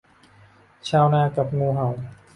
[0.89, 1.89] ชาวนากับงูเห่า